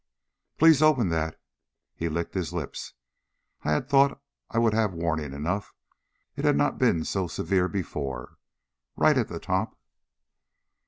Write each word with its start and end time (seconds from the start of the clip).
"Please 0.57 0.81
open 0.81 1.09
that." 1.09 1.39
He 1.93 2.09
licked 2.09 2.33
his 2.33 2.51
lips. 2.51 2.95
"I 3.63 3.69
I 3.69 3.73
had 3.73 3.87
thought 3.87 4.19
I 4.49 4.57
would 4.57 4.73
have 4.73 4.95
warning 4.95 5.31
enough. 5.31 5.75
It 6.35 6.43
has 6.43 6.55
not 6.55 6.79
been 6.79 7.03
so 7.03 7.27
severe 7.27 7.67
before. 7.67 8.39
Right 8.95 9.15
at 9.15 9.27
the 9.27 9.39
top...." 9.39 9.79